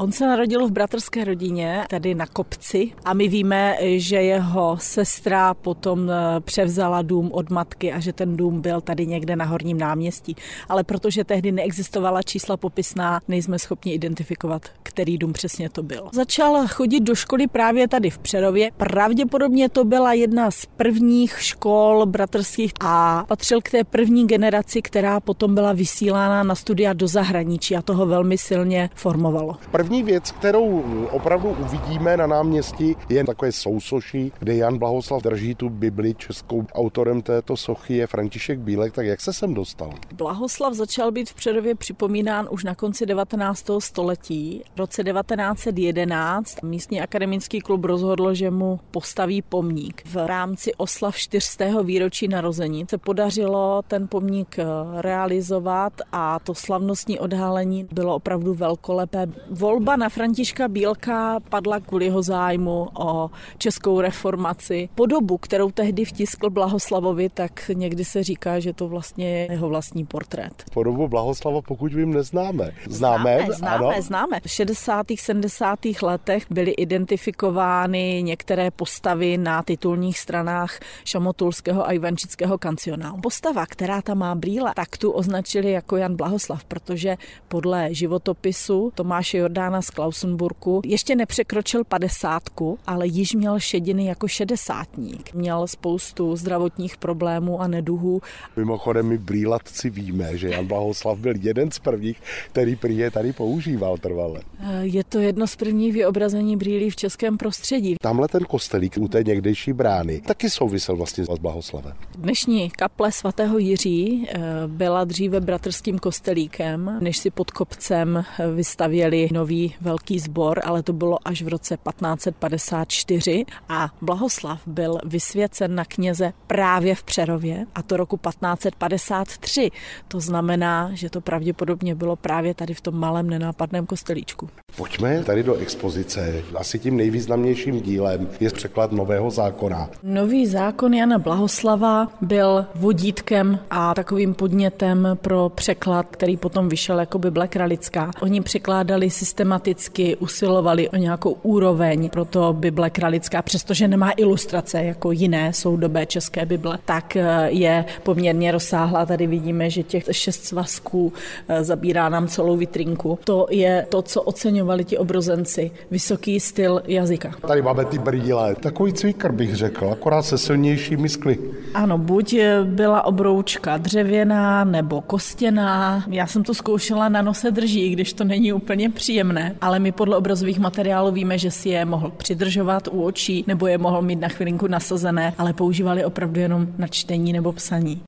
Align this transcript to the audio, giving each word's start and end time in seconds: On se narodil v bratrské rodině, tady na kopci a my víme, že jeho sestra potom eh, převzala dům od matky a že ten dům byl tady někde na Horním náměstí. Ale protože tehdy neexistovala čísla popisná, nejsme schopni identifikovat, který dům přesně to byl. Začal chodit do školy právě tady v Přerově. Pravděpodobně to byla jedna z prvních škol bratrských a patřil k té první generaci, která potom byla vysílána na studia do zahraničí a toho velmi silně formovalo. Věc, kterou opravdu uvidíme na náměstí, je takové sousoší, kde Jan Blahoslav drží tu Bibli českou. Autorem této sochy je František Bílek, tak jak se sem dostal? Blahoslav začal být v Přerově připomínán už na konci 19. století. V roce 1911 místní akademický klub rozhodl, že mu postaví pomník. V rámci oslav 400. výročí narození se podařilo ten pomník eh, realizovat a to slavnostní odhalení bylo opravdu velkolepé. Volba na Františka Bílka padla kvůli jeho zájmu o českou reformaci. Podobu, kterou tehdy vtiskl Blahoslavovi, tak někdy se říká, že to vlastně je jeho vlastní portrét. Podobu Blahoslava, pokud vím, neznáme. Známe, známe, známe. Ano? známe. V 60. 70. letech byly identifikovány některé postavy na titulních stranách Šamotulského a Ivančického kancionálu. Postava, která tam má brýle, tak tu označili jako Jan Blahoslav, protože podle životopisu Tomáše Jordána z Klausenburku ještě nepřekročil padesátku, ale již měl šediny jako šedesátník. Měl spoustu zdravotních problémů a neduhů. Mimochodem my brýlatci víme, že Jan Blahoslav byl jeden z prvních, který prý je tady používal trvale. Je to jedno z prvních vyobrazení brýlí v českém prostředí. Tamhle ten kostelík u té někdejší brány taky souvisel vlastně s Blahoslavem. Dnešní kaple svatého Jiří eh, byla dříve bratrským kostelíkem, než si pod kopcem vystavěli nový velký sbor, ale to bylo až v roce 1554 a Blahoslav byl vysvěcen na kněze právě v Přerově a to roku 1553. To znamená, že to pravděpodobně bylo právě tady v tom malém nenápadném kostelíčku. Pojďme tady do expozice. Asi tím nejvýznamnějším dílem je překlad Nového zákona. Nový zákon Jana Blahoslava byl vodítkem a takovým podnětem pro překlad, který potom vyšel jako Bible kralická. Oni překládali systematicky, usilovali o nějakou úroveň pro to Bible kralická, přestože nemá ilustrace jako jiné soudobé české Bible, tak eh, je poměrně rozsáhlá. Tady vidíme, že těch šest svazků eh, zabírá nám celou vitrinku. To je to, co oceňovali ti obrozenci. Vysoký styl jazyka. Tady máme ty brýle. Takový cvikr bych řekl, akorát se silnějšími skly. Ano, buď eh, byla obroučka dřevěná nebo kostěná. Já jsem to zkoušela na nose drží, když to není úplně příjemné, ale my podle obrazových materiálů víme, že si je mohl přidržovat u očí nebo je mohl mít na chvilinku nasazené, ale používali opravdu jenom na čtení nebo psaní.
On 0.00 0.12
se 0.12 0.26
narodil 0.26 0.68
v 0.68 0.72
bratrské 0.72 1.24
rodině, 1.24 1.84
tady 1.90 2.14
na 2.14 2.26
kopci 2.26 2.92
a 3.04 3.14
my 3.14 3.28
víme, 3.28 3.76
že 3.96 4.16
jeho 4.16 4.76
sestra 4.80 5.54
potom 5.54 6.10
eh, 6.10 6.40
převzala 6.40 7.02
dům 7.02 7.30
od 7.32 7.50
matky 7.50 7.92
a 7.92 8.00
že 8.00 8.12
ten 8.12 8.36
dům 8.36 8.60
byl 8.60 8.80
tady 8.80 9.06
někde 9.06 9.36
na 9.36 9.44
Horním 9.44 9.78
náměstí. 9.78 10.36
Ale 10.68 10.84
protože 10.84 11.24
tehdy 11.24 11.52
neexistovala 11.52 12.22
čísla 12.22 12.56
popisná, 12.56 13.20
nejsme 13.28 13.58
schopni 13.58 13.92
identifikovat, 13.92 14.62
který 14.82 15.18
dům 15.18 15.32
přesně 15.32 15.70
to 15.70 15.82
byl. 15.82 16.08
Začal 16.12 16.68
chodit 16.68 17.00
do 17.00 17.14
školy 17.14 17.46
právě 17.46 17.88
tady 17.88 18.10
v 18.10 18.18
Přerově. 18.18 18.70
Pravděpodobně 18.76 19.68
to 19.68 19.84
byla 19.84 20.12
jedna 20.12 20.50
z 20.50 20.66
prvních 20.76 21.42
škol 21.42 22.06
bratrských 22.06 22.72
a 22.80 23.24
patřil 23.28 23.60
k 23.60 23.70
té 23.70 23.84
první 23.84 24.26
generaci, 24.26 24.82
která 24.82 25.20
potom 25.20 25.54
byla 25.54 25.72
vysílána 25.72 26.42
na 26.42 26.54
studia 26.54 26.92
do 26.92 27.08
zahraničí 27.08 27.76
a 27.76 27.82
toho 27.82 28.06
velmi 28.06 28.38
silně 28.38 28.90
formovalo. 28.94 29.56
Věc, 29.90 30.30
kterou 30.30 30.84
opravdu 31.10 31.48
uvidíme 31.48 32.16
na 32.16 32.26
náměstí, 32.26 32.96
je 33.08 33.24
takové 33.24 33.52
sousoší, 33.52 34.32
kde 34.38 34.56
Jan 34.56 34.78
Blahoslav 34.78 35.22
drží 35.22 35.54
tu 35.54 35.68
Bibli 35.68 36.14
českou. 36.14 36.66
Autorem 36.72 37.22
této 37.22 37.56
sochy 37.56 37.96
je 37.96 38.06
František 38.06 38.58
Bílek, 38.58 38.92
tak 38.92 39.06
jak 39.06 39.20
se 39.20 39.32
sem 39.32 39.54
dostal? 39.54 39.90
Blahoslav 40.12 40.74
začal 40.74 41.12
být 41.12 41.30
v 41.30 41.34
Přerově 41.34 41.74
připomínán 41.74 42.48
už 42.50 42.64
na 42.64 42.74
konci 42.74 43.06
19. 43.06 43.70
století. 43.78 44.62
V 44.74 44.78
roce 44.78 45.04
1911 45.04 46.62
místní 46.62 47.00
akademický 47.00 47.60
klub 47.60 47.84
rozhodl, 47.84 48.34
že 48.34 48.50
mu 48.50 48.80
postaví 48.90 49.42
pomník. 49.42 50.02
V 50.06 50.26
rámci 50.26 50.74
oslav 50.74 51.16
400. 51.16 51.82
výročí 51.82 52.28
narození 52.28 52.86
se 52.90 52.98
podařilo 52.98 53.82
ten 53.88 54.08
pomník 54.08 54.58
eh, 54.58 54.64
realizovat 55.02 55.92
a 56.12 56.38
to 56.38 56.54
slavnostní 56.54 57.18
odhalení 57.18 57.86
bylo 57.92 58.14
opravdu 58.14 58.54
velkolepé. 58.54 59.26
Volba 59.50 59.79
na 59.84 60.08
Františka 60.08 60.68
Bílka 60.68 61.40
padla 61.48 61.80
kvůli 61.80 62.04
jeho 62.04 62.22
zájmu 62.22 62.88
o 62.98 63.30
českou 63.58 64.00
reformaci. 64.00 64.88
Podobu, 64.94 65.38
kterou 65.38 65.70
tehdy 65.70 66.04
vtiskl 66.04 66.50
Blahoslavovi, 66.50 67.28
tak 67.28 67.70
někdy 67.74 68.04
se 68.04 68.22
říká, 68.22 68.60
že 68.60 68.72
to 68.72 68.88
vlastně 68.88 69.30
je 69.30 69.52
jeho 69.52 69.68
vlastní 69.68 70.06
portrét. 70.06 70.64
Podobu 70.72 71.08
Blahoslava, 71.08 71.62
pokud 71.62 71.92
vím, 71.92 72.14
neznáme. 72.14 72.70
Známe, 72.88 73.38
známe, 73.38 73.54
známe. 73.54 73.94
Ano? 73.94 74.02
známe. 74.02 74.40
V 74.44 74.50
60. 74.50 75.06
70. 75.14 75.78
letech 76.02 76.44
byly 76.50 76.70
identifikovány 76.70 78.22
některé 78.22 78.70
postavy 78.70 79.38
na 79.38 79.62
titulních 79.62 80.18
stranách 80.18 80.80
Šamotulského 81.04 81.86
a 81.86 81.92
Ivančického 81.92 82.58
kancionálu. 82.58 83.20
Postava, 83.20 83.66
která 83.66 84.02
tam 84.02 84.18
má 84.18 84.34
brýle, 84.34 84.72
tak 84.76 84.96
tu 84.96 85.10
označili 85.10 85.72
jako 85.72 85.96
Jan 85.96 86.16
Blahoslav, 86.16 86.64
protože 86.64 87.16
podle 87.48 87.94
životopisu 87.94 88.92
Tomáše 88.94 89.42
Jordána 89.60 89.82
z 89.82 89.90
Klausenburku 89.90 90.80
ještě 90.84 91.16
nepřekročil 91.16 91.84
padesátku, 91.84 92.78
ale 92.86 93.06
již 93.06 93.34
měl 93.34 93.60
šediny 93.60 94.06
jako 94.06 94.28
šedesátník. 94.28 95.34
Měl 95.34 95.66
spoustu 95.66 96.36
zdravotních 96.36 96.96
problémů 96.96 97.60
a 97.60 97.68
neduhů. 97.68 98.20
Mimochodem 98.56 99.06
my 99.06 99.18
brýlatci 99.18 99.90
víme, 99.90 100.36
že 100.38 100.48
Jan 100.48 100.66
Blahoslav 100.66 101.18
byl 101.18 101.32
jeden 101.40 101.70
z 101.70 101.78
prvních, 101.78 102.22
který 102.50 102.76
prý 102.76 102.96
je 102.96 103.10
tady 103.10 103.32
používal 103.32 103.98
trvale. 103.98 104.40
Je 104.80 105.04
to 105.04 105.18
jedno 105.18 105.46
z 105.46 105.56
prvních 105.56 105.92
vyobrazení 105.92 106.56
brýlí 106.56 106.90
v 106.90 106.96
českém 106.96 107.38
prostředí. 107.38 107.94
Tamhle 108.00 108.28
ten 108.28 108.44
kostelík 108.44 108.96
u 109.00 109.08
té 109.08 109.22
někdejší 109.22 109.72
brány 109.72 110.20
taky 110.20 110.50
souvisel 110.50 110.96
vlastně 110.96 111.24
s 111.24 111.38
Blahoslavem. 111.38 111.92
Dnešní 112.18 112.70
kaple 112.70 113.12
svatého 113.12 113.58
Jiří 113.58 114.28
eh, 114.28 114.40
byla 114.66 115.04
dříve 115.04 115.40
bratrským 115.40 115.98
kostelíkem, 115.98 116.98
než 117.00 117.18
si 117.18 117.30
pod 117.30 117.50
kopcem 117.50 118.24
vystavěli 118.54 119.28
nový 119.32 119.49
velký 119.80 120.18
sbor, 120.18 120.60
ale 120.64 120.82
to 120.82 120.92
bylo 120.92 121.28
až 121.28 121.42
v 121.42 121.48
roce 121.48 121.76
1554 121.76 123.44
a 123.68 123.88
Blahoslav 124.00 124.60
byl 124.66 124.98
vysvěcen 125.04 125.74
na 125.74 125.84
kněze 125.84 126.32
právě 126.46 126.94
v 126.94 127.02
Přerově 127.02 127.66
a 127.74 127.82
to 127.82 127.96
roku 127.96 128.16
1553. 128.16 129.70
To 130.08 130.20
znamená, 130.20 130.90
že 130.94 131.10
to 131.10 131.20
pravděpodobně 131.20 131.94
bylo 131.94 132.16
právě 132.16 132.54
tady 132.54 132.74
v 132.74 132.80
tom 132.80 132.94
malém 132.94 133.30
nenápadném 133.30 133.86
kostelíčku. 133.86 134.48
Pojďme 134.76 135.24
tady 135.24 135.42
do 135.42 135.54
expozice. 135.54 136.42
Asi 136.54 136.78
tím 136.78 136.96
nejvýznamnějším 136.96 137.80
dílem 137.80 138.28
je 138.40 138.50
překlad 138.50 138.92
Nového 138.92 139.30
zákona. 139.30 139.90
Nový 140.02 140.46
zákon 140.46 140.94
Jana 140.94 141.18
Blahoslava 141.18 142.08
byl 142.20 142.66
vodítkem 142.74 143.58
a 143.70 143.94
takovým 143.94 144.34
podnětem 144.34 145.08
pro 145.14 145.48
překlad, 145.54 146.06
který 146.10 146.36
potom 146.36 146.68
vyšel 146.68 147.00
jako 147.00 147.18
Bible 147.18 147.48
kralická. 147.48 148.10
Oni 148.20 148.40
překládali 148.40 149.10
systematicky, 149.10 150.16
usilovali 150.16 150.88
o 150.88 150.96
nějakou 150.96 151.36
úroveň 151.42 152.10
pro 152.10 152.24
to 152.24 152.52
Bible 152.52 152.90
kralická, 152.90 153.42
přestože 153.42 153.88
nemá 153.88 154.10
ilustrace 154.16 154.82
jako 154.84 155.12
jiné 155.12 155.52
soudobé 155.52 156.06
české 156.06 156.46
Bible, 156.46 156.78
tak 156.84 157.16
eh, 157.16 157.48
je 157.50 157.84
poměrně 158.02 158.52
rozsáhlá. 158.52 159.06
Tady 159.06 159.26
vidíme, 159.26 159.70
že 159.70 159.82
těch 159.82 160.04
šest 160.10 160.44
svazků 160.44 161.12
eh, 161.48 161.64
zabírá 161.64 162.08
nám 162.08 162.28
celou 162.28 162.56
vitrinku. 162.56 163.18
To 163.24 163.46
je 163.50 163.86
to, 163.88 164.02
co 164.02 164.22
oceňovali 164.60 164.84
ti 164.84 164.98
obrozenci. 164.98 165.70
Vysoký 165.90 166.40
styl 166.40 166.82
jazyka. 166.86 167.32
Tady 167.46 167.62
máme 167.62 167.84
ty 167.84 167.98
brýle. 167.98 168.54
Takový 168.54 168.92
cvikr 168.92 169.32
bych 169.32 169.54
řekl, 169.54 169.88
akorát 169.92 170.22
se 170.22 170.38
silnějšími 170.38 171.08
skly. 171.08 171.38
Ano, 171.74 171.98
buď 171.98 172.34
eh, 172.34 172.64
byla 172.64 173.04
obroučka 173.04 173.76
dřevěná 173.76 174.64
nebo 174.64 175.00
kostěná. 175.00 176.04
Já 176.08 176.26
jsem 176.26 176.44
to 176.44 176.54
zkoušela 176.54 177.08
na 177.08 177.22
nose 177.22 177.50
drží, 177.50 177.90
když 177.90 178.12
to 178.12 178.24
není 178.24 178.52
úplně 178.52 178.90
příjemné, 178.90 179.54
ale 179.60 179.78
my 179.78 179.92
podle 179.92 180.16
obrazových 180.16 180.58
materiálů 180.58 181.12
víme, 181.12 181.38
že 181.38 181.50
si 181.50 181.68
je 181.68 181.84
mohl 181.84 182.12
přidržovat 182.16 182.88
u 182.92 183.02
očí 183.02 183.44
nebo 183.46 183.66
je 183.66 183.78
mohl 183.78 184.02
mít 184.02 184.20
na 184.20 184.28
chvilinku 184.28 184.66
nasazené, 184.66 185.34
ale 185.38 185.52
používali 185.52 186.04
opravdu 186.04 186.40
jenom 186.40 186.66
na 186.78 186.86
čtení 186.86 187.32
nebo 187.32 187.52
psaní. 187.52 188.02